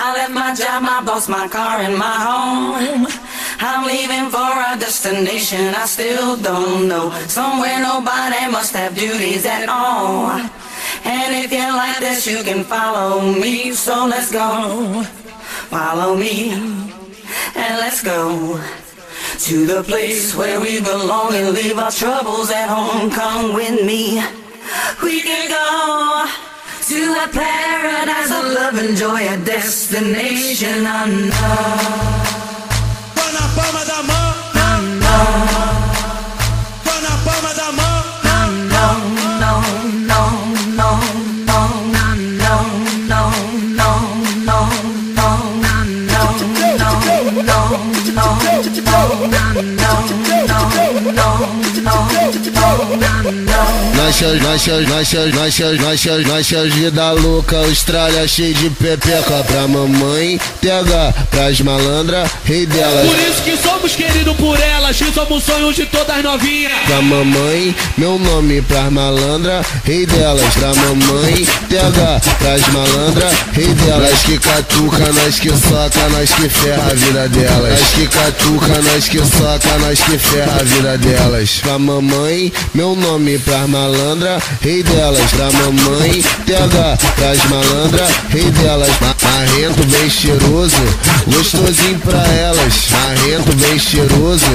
[0.00, 3.08] I left my job, my boss, my car, and my home.
[3.58, 7.10] I'm leaving for a destination I still don't know.
[7.26, 10.30] Somewhere nobody must have duties at all.
[11.02, 13.72] And if you like this, you can follow me.
[13.72, 15.02] So let's go.
[15.66, 16.52] Follow me.
[17.56, 18.62] And let's go.
[19.46, 23.10] To the place where we belong and leave our troubles at home.
[23.10, 24.22] Come with me.
[25.02, 26.47] We can go
[26.88, 32.27] to a paradise of love and joy, a destination unknown.
[53.94, 61.26] Nossas, nossas, nossas, nossas, nossas, nossas vida louca Austrália cheia de pepeca pra mamãe TH
[61.30, 63.06] pras malandra, rei delas.
[63.06, 66.72] Por isso que somos queridos por elas, que somos sonhos de todas novinhas.
[66.86, 70.54] Pra mamãe, meu nome pras malandra, rei delas.
[70.54, 74.10] Pra mamãe, TH pras malandra, rei delas.
[74.10, 77.80] Nós que catuca, nós que soca, nós que ferra a vida delas.
[77.80, 81.60] Nós que catuca, nós que soca, nós que ferra a vida delas.
[81.62, 88.88] Pra mamãe, meu nome pras malandra, rei delas Pra mamãe, TH pras malandra, rei delas
[89.00, 90.76] Ma- Marrento bem cheiroso,
[91.26, 94.46] gostosinho pra elas Marrento bem cheiroso,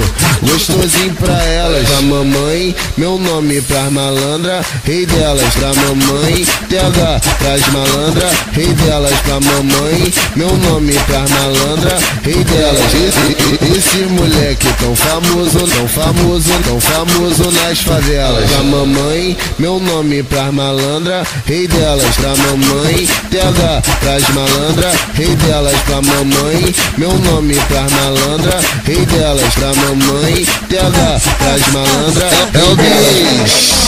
[0.42, 7.68] gostosinho pra elas Pra mamãe, meu nome pras malandra, rei delas Pra mamãe, TH pras
[7.72, 12.94] malandra, rei delas Pra mamãe, meu nome pras malandra, rei delas.
[12.94, 20.22] Esse, esse moleque tão famoso, tão famoso, tão famoso nas favelas Pra mamãe, meu nome
[20.22, 22.14] pras malandra, rei delas.
[22.16, 25.80] Pra mamãe, TH pras malandra, rei delas.
[25.82, 29.54] Pra mamãe, meu nome pras malandra, rei delas.
[29.54, 33.84] Pra mamãe, TH pras malandra, rei delas.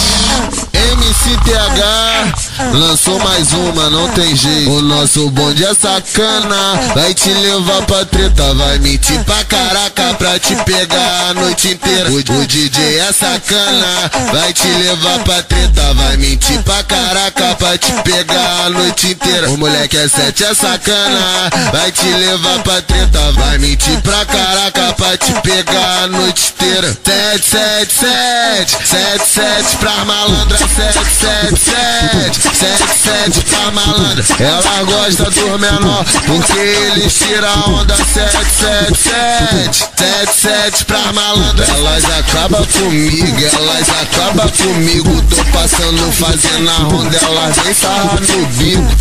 [0.99, 4.71] MCTH lançou mais uma, não tem jeito.
[4.71, 6.57] O nosso bonde é sacana,
[6.95, 12.11] vai te levar pra treta, vai mentir pra caraca pra te pegar a noite inteira.
[12.11, 17.79] O, o DJ é sacana, vai te levar pra treta, vai mentir pra caraca pra
[17.79, 19.51] te pegar a noite inteira.
[19.51, 24.93] O moleque é sete, é sacana, vai te levar pra treta, vai mentir pra caraca
[24.95, 26.97] pra te pegar a noite inteira.
[27.05, 31.36] Sete, sete, sete, sete, sete pra malandra, sete, sete,
[32.57, 34.25] sete, sete, pra malandra.
[34.41, 41.67] Ela gosta do menor, porque eles tiram onda, sete, sete, sete, sete, sete pra malandra.
[41.67, 45.23] Elas acabam comigo, elas acabam comigo.
[45.23, 48.97] Tô passando, fazendo a ronda, elas vem sarrar no bico.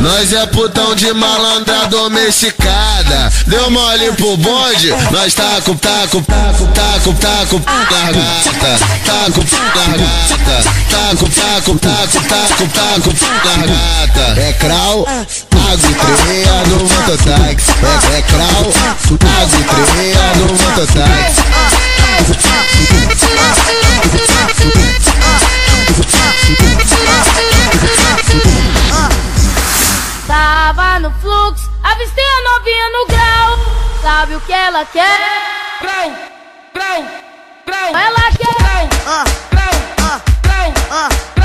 [0.00, 3.32] Nós é, é putão de malandra domesticada.
[3.46, 8.78] Deu mole pro bonde, nós taco, taco, taco, taco, taco, largata.
[9.04, 9.44] Taco,
[9.76, 10.82] largata.
[10.90, 12.68] Taco, taco, taco, taco, taco,
[13.44, 14.40] largata.
[14.40, 17.70] É crau, água treia no mototáxi.
[17.82, 18.72] É, é crau,
[19.40, 21.42] água treia no mototáxi.
[30.26, 33.58] Tava no fluxo, avistei a novinha no grau.
[34.02, 35.18] Sabe o que ela quer?
[35.80, 36.12] Grau,
[36.74, 37.04] grau,
[37.66, 37.90] grau.
[37.90, 38.52] Ela quer.
[39.04, 39.74] Grau, grau,
[40.42, 41.41] grau, grau.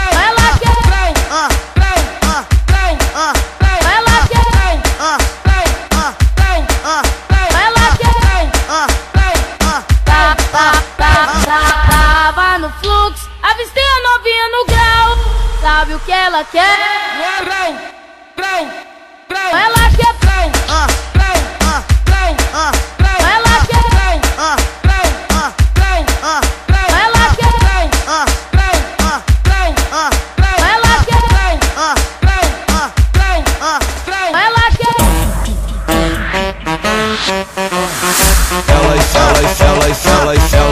[15.88, 16.78] Sabe o que ela quer?
[17.46, 17.74] grau,
[18.36, 18.68] grau,
[19.30, 19.56] grau.
[19.56, 20.08] Ela quer.
[20.20, 23.20] Grau, grau, grau, grau.
[23.32, 23.47] Ela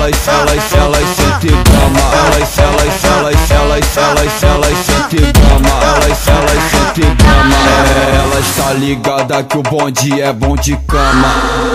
[0.06, 2.00] elas, elas, elas, sentem grama.
[2.14, 5.70] Elas, elas, elas, elas, elas, elas sentem grama.
[5.84, 7.56] Elas, elas sentem grama.
[7.56, 11.75] É, elas tá ligada que o bonde é bom de cama.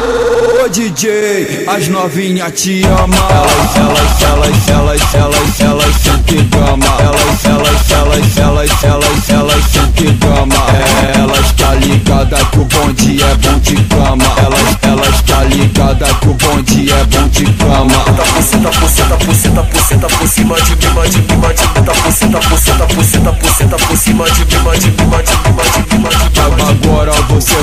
[0.71, 3.17] DJ, as novinha te ama.
[3.29, 6.87] Elas, elas, elas, elas, elas, elas sentem grama.
[7.01, 10.55] Elas, elas, elas, elas, elas, elas sentem grama.
[10.71, 14.25] É, elas tá ligada que o bonde é bom de cama.
[14.37, 18.05] Elas, elas tá ligada que o bonde é bom de cama.
[18.37, 23.77] Puceta, puceta, puceta, puceta por cima de mim, mim, de mim, tá puceta, puceta, puceta,
[23.77, 26.31] por cima de mim, de mim, de mim, de mim, de mim, de mim.
[26.71, 27.61] Agora você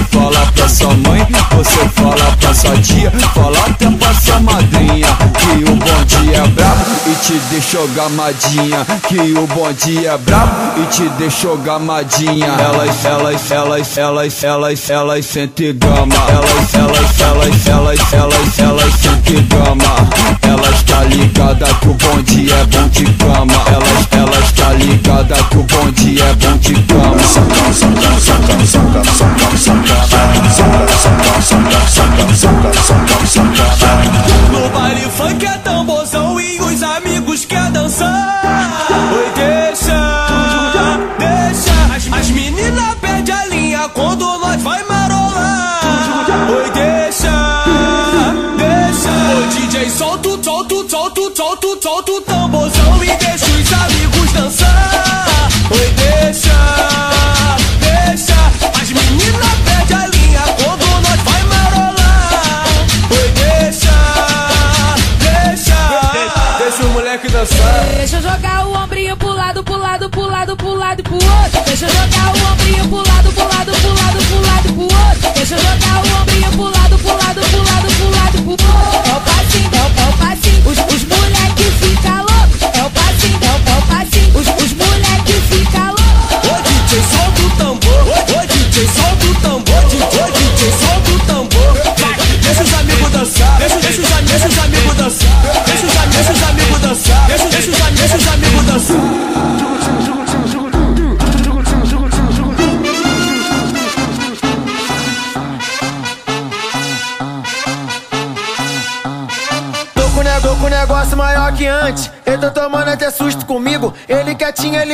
[2.97, 8.85] sadia, fala até pra sua madrinha Que o bonde é brabo e te deixou gamadinha.
[9.07, 12.47] Que o bonde é brabo e te deixou gamadinha.
[12.47, 16.15] Elas, elas, elas, elas, elas, elas sente gama.
[16.29, 19.86] Elas, elas, elas, elas, elas, elas sente gama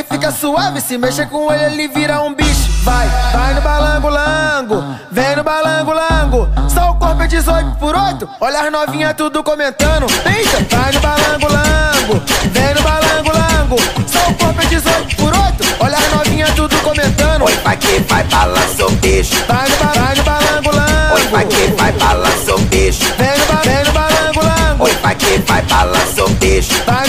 [0.04, 0.82] ele fica suave.
[0.82, 2.72] Se mexe com ele, ele vira um bicho.
[2.84, 4.84] Vai, vai no balango-lango.
[5.12, 6.50] Vem no balango-lango.
[6.70, 8.30] Só o corpo é 18 por 8.
[8.42, 10.08] Olha as novinhas tudo comentando.
[10.26, 12.24] Eita, vai no balango-lango.
[12.52, 13.76] Vem no balango-lango.
[14.08, 15.64] Só o corpo é 18 por 8.
[15.80, 17.44] Olha as novinhas tudo comentando.
[17.44, 19.36] Oi, vai que vai balança o bicho.
[19.48, 21.16] Vai no, ba vai no balango-lango.
[21.16, 23.04] Oi, vai que vai balança o bicho.
[23.18, 24.84] Vem no, ba vem no balango-lango.
[24.84, 26.74] Oi, vai que vai balança o bicho.
[26.86, 27.03] Vai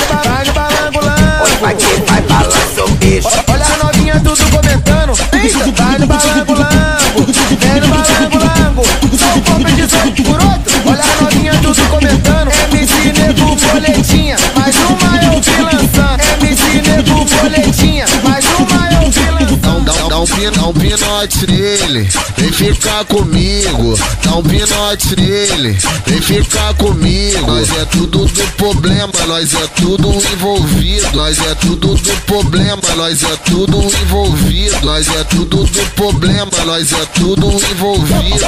[21.24, 23.98] pinote nele, vem ficar comigo.
[24.22, 27.46] Dá um pinote nele, vem ficar comigo.
[27.46, 31.16] Nós é tudo do problema, nós é tudo envolvido.
[31.16, 34.84] Nós é tudo do problema, nós é tudo envolvido.
[34.84, 38.44] Nós é tudo do problema, nós é tudo envolvido.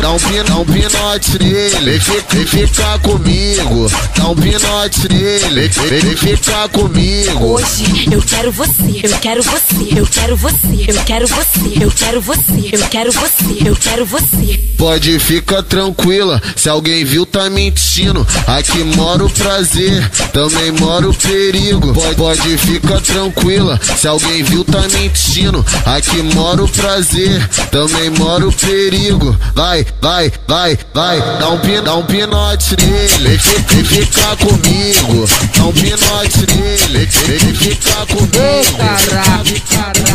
[0.00, 3.90] Dá um, pin, dá um, pinote nele, vem, fi- vem ficar comigo.
[4.16, 7.44] Dá um pinote nele, vem ficar comigo.
[7.54, 12.20] Hoje eu quero você, eu quero você, eu quero você, eu quero você, eu quero
[12.20, 14.60] você, eu quero você, eu quero você.
[14.78, 18.26] Pode ficar tranquila, se alguém viu tá mentindo.
[18.46, 21.92] Aqui mora o prazer, também mora o perigo.
[21.92, 25.64] Pode, pode ficar tranquila, se alguém viu tá mentindo.
[25.86, 29.36] Aqui mora o prazer, também mora o perigo.
[29.54, 34.36] Vai, vai, vai, vai, dá um, pin, dá um pinote nele, vem, fi- vem ficar
[34.36, 35.28] comigo.
[35.56, 38.32] Dá um pinote nele, vem, ficar comigo.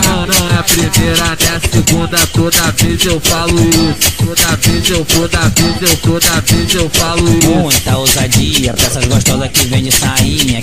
[0.06, 4.12] Não, não é a primeira, nem a segunda, toda vez eu falo isso.
[4.18, 7.48] Toda vez eu, toda vez eu, toda vez eu falo isso.
[7.50, 10.62] Muita ousadia pra essas gostosas que vem de sainha.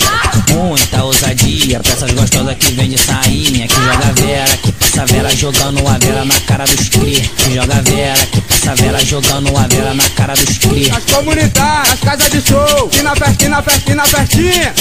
[0.50, 3.66] Muita ousadia pra essas gostosas que vem de sainha.
[3.66, 7.20] Que joga vera, que passa vera jogando a vera na cara dos cri.
[7.38, 8.40] Que joga vera, que
[8.72, 10.90] vera jogando a vera na cara dos cri.
[10.90, 14.74] As comunidades, as casas de show, e na festinha, festinha, na festinha.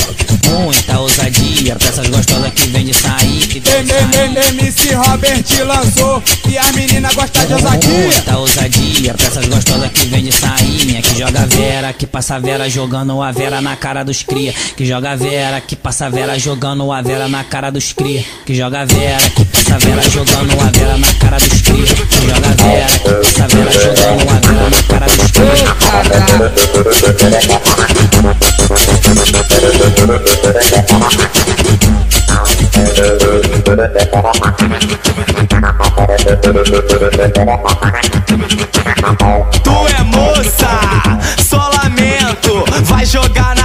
[0.50, 3.48] Muita ousadia pra essas gostosas que vem de sainha.
[3.48, 4.40] Que vem de.
[4.54, 7.90] MC Robert lançou, e as meninas gostam de ousadia.
[7.90, 12.70] Muita ousadia pra essas gostosas que vem de sainha Que joga vera, que passa vera
[12.70, 17.02] jogando a vera na cara dos cria Que joga vera, que passa vera jogando a
[17.02, 21.14] vera na cara dos cria Que joga vera, que passa vera jogando a vera na
[21.14, 23.73] cara dos cria Que joga vera, que passa vera
[39.64, 40.70] Tu é moça,
[41.44, 42.64] só lamento.
[42.84, 43.63] Vai jogar na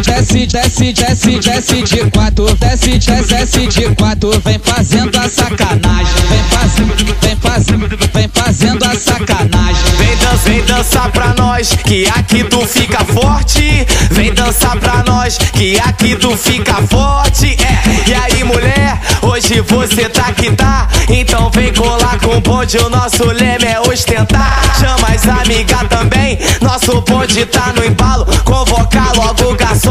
[0.00, 6.14] desce, desce, desce, desce de quatro, desce, desce, desce de quatro, vem fazendo a sacanagem,
[6.28, 9.82] vem fazendo, vem fazendo, vem fazendo a sacanagem.
[9.98, 13.86] Vem dançar, vem dançar pra nós, que aqui tu fica forte.
[14.10, 17.56] Vem dançar pra nós, que aqui tu fica forte.
[17.62, 20.88] É, e aí mulher, hoje você tá que tá.
[21.08, 24.62] Então vem colar com o bonde, o nosso leme é ostentar.
[24.78, 28.26] Chama as amigas também, nosso bonde tá no embalo.
[28.44, 29.41] Convocar logo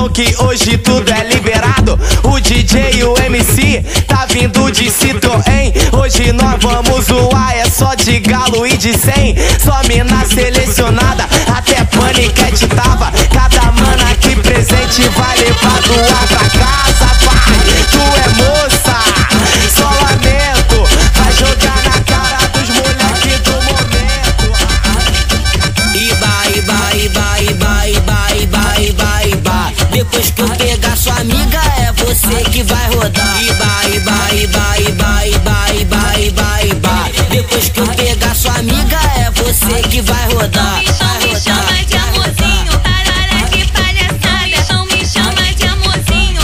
[0.01, 1.99] garçom que hoje tudo é liberado.
[2.23, 5.73] O DJ e o MC tá vindo de Citroën.
[5.91, 9.35] Hoje nós vamos zoar, é só de galo e de 100.
[9.59, 13.11] Só mina selecionada, até paniquete tava.
[13.33, 16.80] Cada mana aqui presente vai levar do ar pra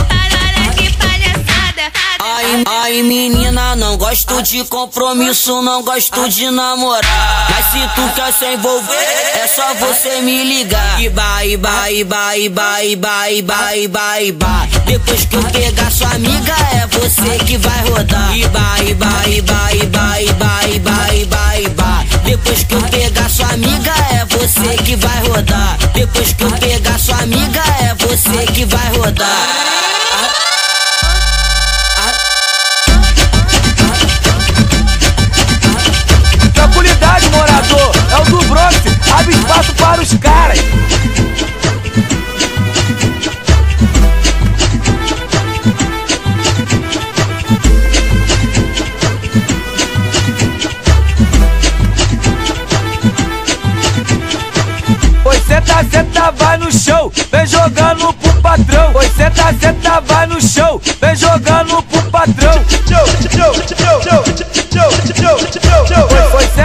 [0.03, 1.91] parara que palhaçada.
[2.65, 7.47] Ai, menina, não gosto de compromisso, não gosto de namorar.
[7.49, 11.01] Mas se tu quer se envolver, é só você me ligar.
[11.01, 14.67] Iba, iba, iba, iba, iba, iba, iba, iba.
[14.85, 18.35] Depois que eu pegar sua amiga, é você que vai rodar.
[18.37, 21.96] Iba, iba, iba, iba, iba, iba, iba, iba.
[22.27, 25.77] Depois que eu pegar sua amiga, é você que vai rodar.
[25.93, 29.47] Depois que eu pegar sua amiga, é você que vai rodar.
[36.53, 38.75] Tranquilidade, morador, é o do Bronx.
[39.17, 40.59] Abre espaço para os caras.
[55.83, 58.91] Senta, senta, vai no show, vem jogando pro patrão.
[58.95, 62.53] Oi, senta, senta, vai no show, vem jogando pro patrão.
[62.53, 62.99] Oi,
[65.93, 66.06] oi,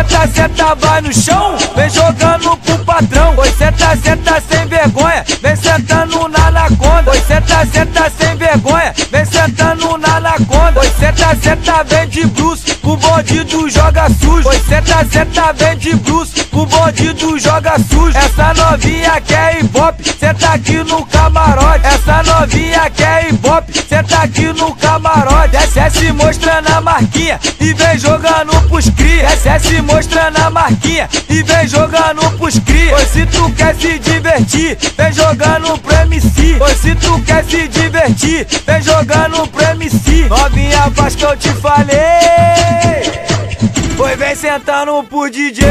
[0.03, 3.35] senta, senta, vai no chão, vem jogando pro patrão.
[3.37, 7.11] Oi, senta, senta, sem vergonha, vem sentando na anaconda.
[7.11, 10.81] Oi, senta, senta, sem vergonha, vem sentando na anaconda.
[10.81, 14.49] Oi, senta, senta, vem de bruce, o bandido joga sujo.
[14.49, 18.17] Oi, senta, senta, vem de bruce, o bandido joga sujo.
[18.17, 21.87] Essa novinha quer hop, senta aqui no camarote.
[21.87, 25.49] Essa novinha quer hop, senta aqui no camarote.
[25.53, 29.29] Desce se mostrando a marquinha e vem jogando pros cria.
[29.29, 32.95] Desce se mostrando a marquinha e vem jogando pros cria.
[32.95, 36.57] Pois se tu quer se divertir, vem jogando pro MC.
[36.59, 40.29] Pois se tu quer se divertir, vem jogando pro MC.
[40.29, 41.93] Novinha faz que eu te falei.
[43.97, 45.63] Foi vem sentando pro DJ.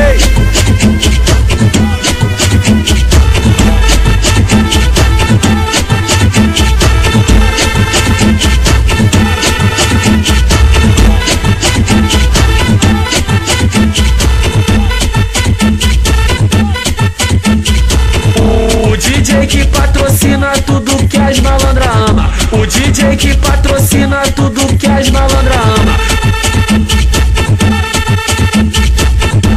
[19.31, 22.29] DJ que patrocina tudo que as malandra ama.
[22.51, 25.95] O DJ que patrocina tudo que as malandra ama.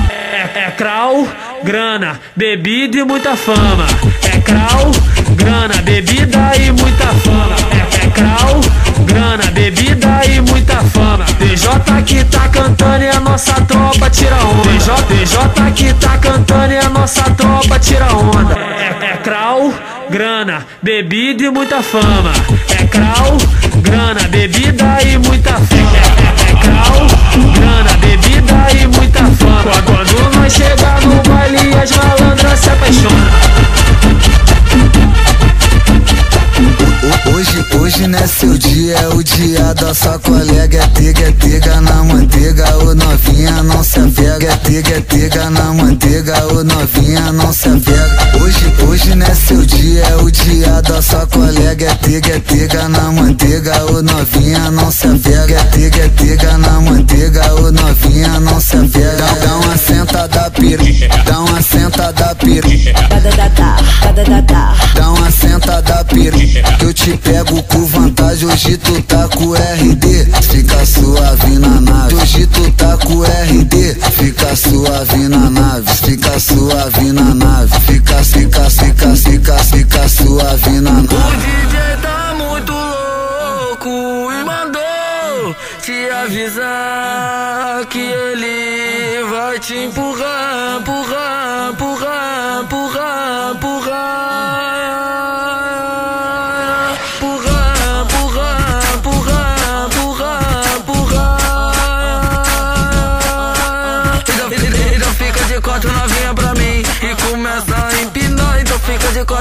[0.08, 1.26] É, é crau,
[1.64, 3.86] grana, bebida e muita fama.
[4.22, 4.92] É crau,
[5.34, 7.56] grana, bebida e muita fama.
[7.72, 8.60] É, é crau,
[9.14, 11.24] grana, bebida e muita fama.
[11.38, 11.70] DJ
[12.04, 14.70] que tá cantando e a nossa tropa tira onda.
[15.08, 18.54] DJ, que tá cantando e a nossa tropa tira onda.
[18.58, 19.72] É, é crau,
[20.10, 22.32] grana, bebida e muita fama.
[22.70, 23.38] É crau,
[23.76, 25.96] grana, bebida e muita fama.
[25.96, 27.06] É, é crau,
[27.54, 29.82] grana, bebida e muita fama.
[29.86, 33.93] Quando nós chegar no baile, as malandras se apaixonam.
[37.34, 40.78] Hoje, hoje não é seu dia, é o dia da sua colega.
[40.78, 44.52] É tega, é tega na manteiga, ô novinha não se apega.
[44.52, 48.38] É tega, é tega na manteiga, ô novinha não se apega.
[48.42, 51.86] Hoje, hoje não é seu dia, é o dia da sua colega.
[51.86, 55.60] É tega, é tega na manteiga, ô novinha não se apega.
[55.60, 59.24] É tega, é tega na manteiga, ô novinha não se apega.
[59.44, 60.82] Dá, uma sentada pira,
[61.26, 62.68] dá uma sentada pira.
[64.94, 66.36] Dá uma sentada pira,
[66.78, 68.48] que eu te pego com vantagem.
[68.48, 72.14] Hoje tu tá com RD, fica suave na nave.
[72.14, 78.70] Hoje tu tá com RD, fica suave na nave, fica suave na nave, fica, fica,
[78.70, 81.36] fica, fica, fica suave na O nave.
[81.66, 92.62] DJ tá muito louco e mandou te avisar que ele vai te empurrar, empurrar, empurrar,
[92.62, 93.63] empurrar, empurrar.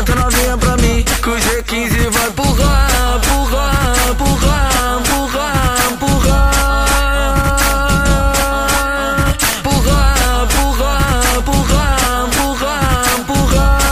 [0.03, 6.53] Quatro novinha pra mim que o G15 vai empurrar, empurrar, empurrar, empurrar, empurrar.
[9.59, 13.83] Empurrar, empurrar, empurrar, empurrar, empurrar.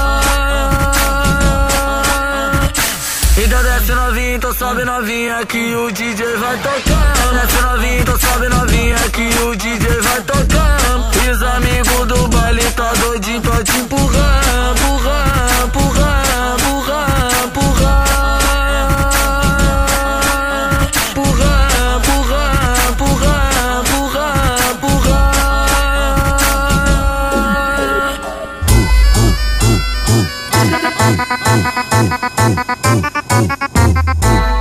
[3.37, 7.13] Então desce novinha, então sobe novinha que o DJ vai tocar.
[7.41, 10.77] Desce novinha, então sobe novinha que o DJ vai tocar.
[11.25, 14.41] E os amigos do baile tá doidinho pra te empurrar,
[14.75, 15.30] empurrar,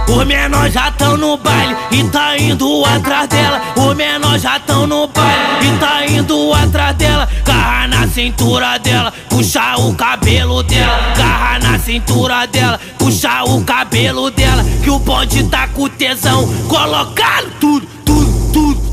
[0.09, 3.61] Os menores já tão no baile e tá indo atrás dela.
[3.77, 7.29] Os menores já tão no baile e tá indo atrás dela.
[7.45, 11.15] Garra na cintura dela, puxa o cabelo dela.
[11.17, 14.65] Garra na cintura dela, puxa o cabelo dela.
[14.83, 18.90] Que o bonde tá com tesão, colocando tudo, tudo, tudo,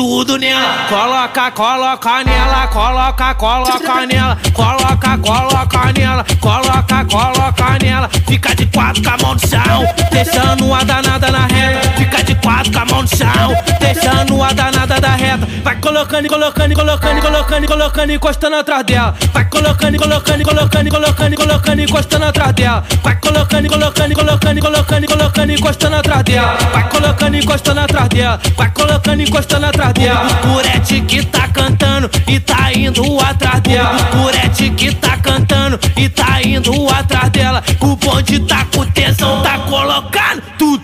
[0.00, 0.38] tudo.
[0.38, 8.08] Nela, coloca, coloca nela, coloca, coloca nela, coloca, coloca nela, coloca, coloca nela.
[8.26, 11.92] Fica de quatro com a mão no chão, deixando a danada na reta.
[11.98, 13.54] Fica de quatro com a mão no chão,
[13.94, 15.46] deixando a danada da reta.
[15.64, 19.14] Vai colocando, colocando, colocando, colocando, colocando, encostando atrás dela.
[19.32, 22.84] Vai colocando, colocando, colocando, colocando, colocando, encostando atrás dela.
[23.02, 26.58] Vai colocando, colocando, colocando, colocando, colocando, encostando atrás dela.
[26.72, 28.40] Vai colocando, encostando atrás dela.
[28.56, 30.34] Vai colocando, encostando atrás dela.
[30.36, 33.98] Purete que tá cantando e tá indo atrás dela.
[34.04, 37.62] Purete que tá cantando e tá indo atrás dela.
[37.80, 40.82] O bonde tá com tesão, tá colocando tudo,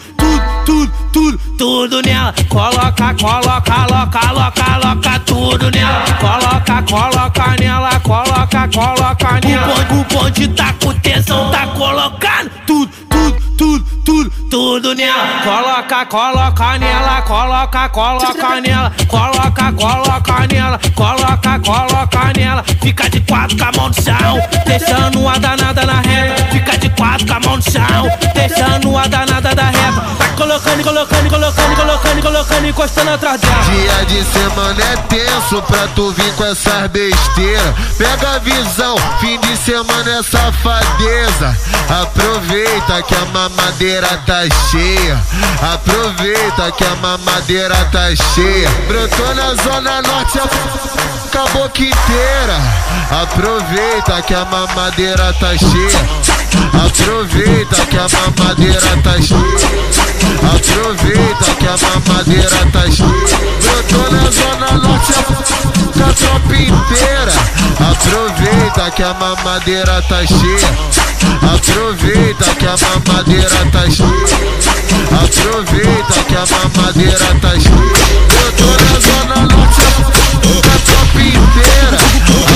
[1.57, 2.33] tudo, nela.
[2.49, 6.05] Coloca, coloca, coloca, coloca, coloca tudo nela.
[6.21, 9.75] Coloca, coloca nela, coloca, coloca nela.
[9.75, 12.46] O bonde, o bonde tá com tesão, tá colocando
[14.57, 15.43] tudo, nela.
[15.45, 22.65] Coloca, coloca nela, coloca, coloca nela, coloca, coloca nela, coloca, coloca nela.
[22.83, 26.47] Fica de quatro com a mão no chão, deixando a danada na reta.
[26.51, 30.01] Fica de quatro com a mão no chão, deixando a danada da reta.
[30.17, 33.63] Vai colocando, colocando, colocando, colocando, colocando, encostando atrás dela.
[33.65, 37.75] Dia de semana é tenso pra tu vir com essas besteiras.
[37.99, 41.57] Pega a visão, fim de semana é safadeza.
[42.03, 45.21] Aproveita que a mamadeira tá cheia.
[45.73, 48.69] Aproveita que a mamadeira tá cheia.
[48.89, 52.59] Brotou na zona norte, a boca inteira.
[53.11, 56.01] Aproveita que a mamadeira tá cheia.
[56.87, 59.97] Aproveita que a mamadeira tá cheia.
[60.55, 63.39] Aproveita que a mamadeira tá cheia.
[63.63, 67.33] Brotou na zona norte, a tropa inteira.
[67.91, 70.96] Aproveita que a mamadeira tá cheia.
[71.43, 74.09] Aproveita que a mamadeira tá cheia.
[75.23, 77.97] Aproveita que a mamadeira tá cheia.
[78.29, 81.99] Brotou na zona norte, a tropa inteira.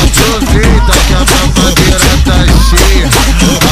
[0.02, 3.69] Aproveita que a mamadeira tá cheia.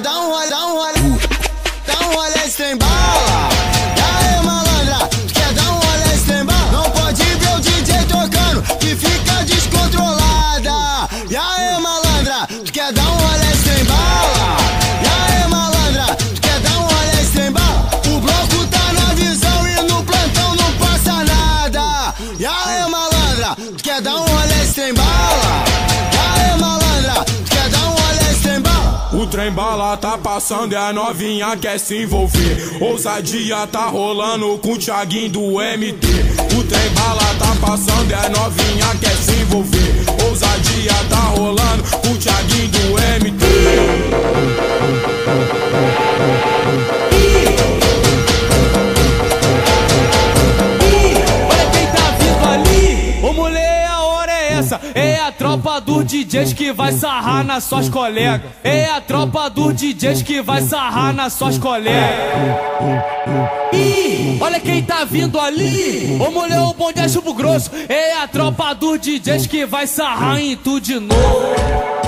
[0.00, 1.03] Malandra, tu quer
[29.96, 32.78] tá passando e a novinha quer se envolver.
[32.80, 36.06] Ousadia tá rolando com o Thiaguinho do MT.
[36.56, 40.04] O trem bala tá passando e a novinha quer se envolver.
[40.28, 42.78] Ousadia tá rolando com o Thiaguinho do
[43.24, 43.44] MT.
[51.50, 53.14] Olha quem tá vindo ali.
[53.22, 53.63] Hora é
[54.54, 54.80] essa.
[54.94, 58.50] É a tropa dos DJs que vai sarrar nas suas colegas.
[58.62, 61.94] É a tropa dos DJs que vai sarrar nas suas colegas.
[63.72, 66.18] Ih, olha quem tá vindo ali.
[66.20, 67.70] Ô mulher, o bonde é chumbo grosso.
[67.88, 72.03] É a tropa dos DJs que vai sarrar em tu de novo.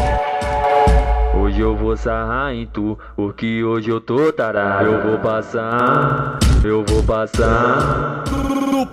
[1.56, 4.84] Hoje eu vou sarrar em tu, porque hoje eu tô tarado.
[4.84, 8.24] Eu vou passar, eu vou passar.
[8.30, 8.86] No, no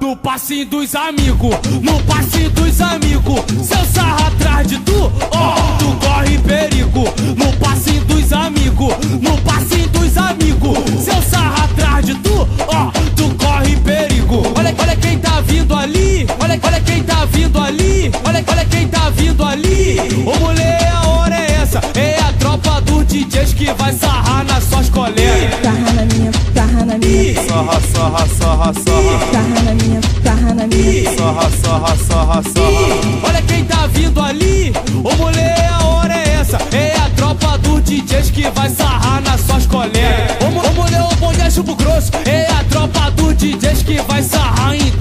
[0.67, 3.41] dos amigos, no passinho dos amigos.
[3.62, 7.04] Se eu atrás de tu, ó, tu corre perigo.
[7.36, 10.78] No passinho dos amigos, no passinho dos amigos.
[11.04, 14.41] Se eu atrás de tu, ó, tu corre perigo.
[14.58, 18.88] Olha, olha quem tá vindo ali, olha, olha quem tá vindo ali, olha, olha quem
[18.88, 19.97] tá vindo ali.
[20.26, 24.65] Ô mulher, a hora é essa, é a tropa dos DJs que vai sarrar nas
[24.65, 25.62] suas colegas.
[25.63, 27.34] Sarra na minha, sarra na minha.
[27.47, 29.32] Sarra, sarra, sarra, sarra.
[29.32, 31.17] Sarra na minha, sarra na minha.
[31.17, 33.27] Sarra, sarra, sarra, sarra.
[33.27, 36.58] Olha quem tá vindo ali, ô mulher, a hora é essa.
[36.75, 40.38] É a tropa dos DJs que vai sarrar nas suas colegas.
[40.41, 42.12] Ô, mulher, o bonde é chumbo grosso.
[42.25, 44.91] É a tropa dos DJs que vai sarrar em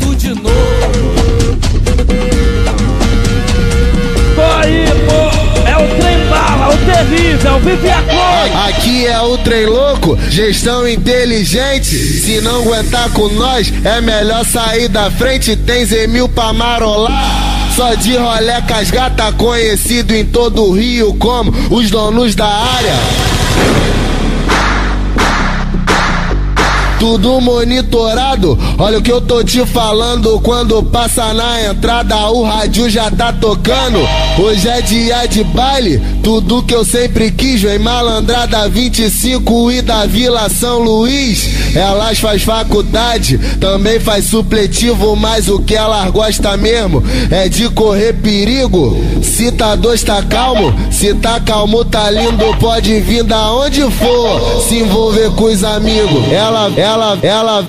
[7.03, 8.69] bala, o terrível, vive a cor.
[8.69, 11.97] Aqui é o trem louco, gestão inteligente.
[11.97, 15.57] Se não aguentar com nós, é melhor sair da frente.
[15.57, 17.71] Tem Zemil pra marolar.
[17.75, 23.92] Só de rolé casgata, conhecido em todo o Rio como os donos da área.
[27.03, 30.39] Tudo monitorado, olha o que eu tô te falando.
[30.39, 33.99] Quando passa na entrada, o rádio já tá tocando.
[34.39, 37.61] Hoje é dia de baile, tudo que eu sempre quis.
[37.61, 41.75] Vem malandrada 25 e da Vila São Luís.
[41.75, 48.13] Elas faz faculdade, também faz supletivo, mas o que elas gostam mesmo é de correr
[48.13, 48.97] perigo.
[49.23, 50.73] Se tá dois, tá calmo.
[50.91, 52.57] Se tá calmo, tá lindo.
[52.61, 56.31] Pode vir da onde for, se envolver com os amigos.
[56.31, 57.65] Ela, ela, ela,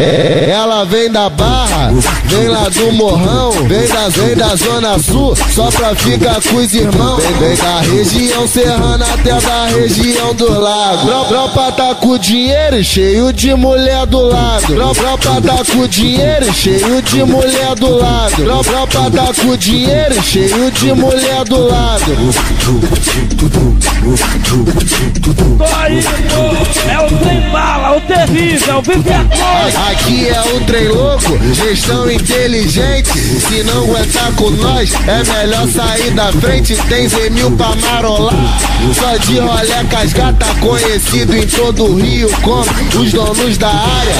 [0.00, 1.92] é, ela vem da barra,
[2.24, 6.74] vem lá do morrão, vem da, vem da zona sul, só pra ficar com os
[6.74, 7.22] irmãos.
[7.22, 11.06] Vem, vem da região serrana até da região do lago.
[11.06, 14.66] Tro- Tropa tá com dinheiro cheio de mulher do lado.
[14.66, 18.34] Tro- Tropa tá com dinheiro cheio de mulher do lado.
[18.36, 22.04] Tro- Tropa tá com dinheiro cheio de mulher do lado.
[25.76, 29.90] Aí, pô, é o trem bala, o terrível, vive a cor.
[29.90, 33.10] Aqui é o trem louco, gestão inteligente.
[33.40, 36.76] Se não aguentar com nós, é melhor sair da frente.
[36.88, 38.58] Tem Zemil pra marolar.
[38.94, 42.64] Só de rolé casgata, conhecido em todo o Rio como
[43.00, 44.14] os donos da área.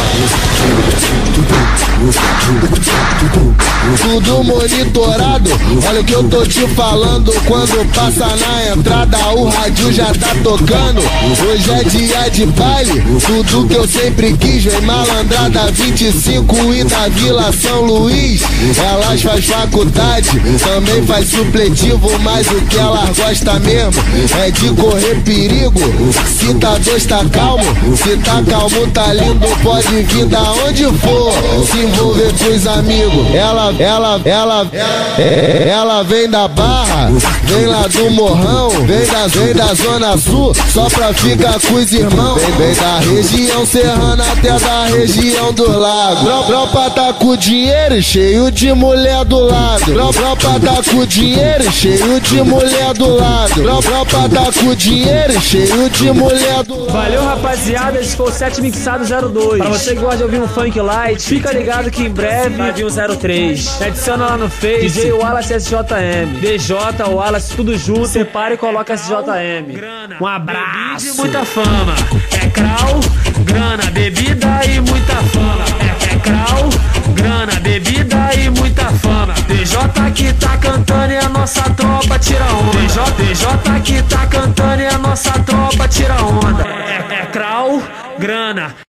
[4.02, 5.50] Tudo monitorado,
[5.88, 7.32] olha o que eu tô te falando.
[7.46, 11.00] Quando passa na entrada, o rádio já tá tocando.
[11.48, 14.64] Hoje é dia de baile, tudo que eu sempre quis.
[14.64, 18.42] Vem malandrada 25 e da Vila São Luís.
[18.78, 24.02] Elas faz faculdade, também faz supletivo, mas o que elas gostam mesmo
[24.40, 25.80] é de correr perigo.
[26.26, 27.64] Se tá dois, tá calmo.
[27.96, 29.46] Se tá calmo, tá lindo.
[29.62, 31.32] Pode vir da onde for,
[31.66, 33.34] se envolver com os amigos.
[33.34, 34.70] Ela, ela, ela,
[35.18, 37.10] ela vem da barra,
[37.44, 41.92] vem lá do morrão, vem da, vem da zona sul, só pra ficar com os
[41.92, 42.40] irmãos.
[42.42, 46.24] Vem, vem da região serrana até da região do lago.
[46.24, 49.84] Tro- Tropa tá com dinheiro cheio de mulher do lado.
[49.84, 53.54] Tro- Tropa tá com dinheiro cheio de mulher do lado.
[53.54, 56.92] Tro- Tropa tá com dinheiro cheio de mulher do lado.
[56.92, 58.00] Valeu, rapaziada.
[58.00, 59.58] Esse foi o 7 Mixado 02.
[59.58, 62.72] Pra você que gosta de ouvir um funk light, fica ligado que em breve vai
[62.72, 63.78] vir um 03.
[63.80, 66.40] Me adiciona lá no Face, DJ Wallace SJM.
[66.40, 66.76] DJ
[67.08, 68.06] Wallace, tudo junto.
[68.06, 69.80] Separa e coloca SJM.
[70.20, 71.08] Um abraço.
[71.08, 71.94] E muita fama.
[72.42, 73.00] É crau,
[73.46, 75.64] grana, bebida e muita fama.
[75.80, 76.68] É, é crau,
[77.14, 79.34] grana, bebida e muita fama.
[79.48, 79.76] DJ
[80.14, 82.78] que tá cantando e a nossa tropa tira onda.
[82.78, 86.66] DJ, DJ que tá cantando e a nossa tropa tira onda.
[86.66, 87.82] É, é crau,
[88.18, 88.85] grana, grana.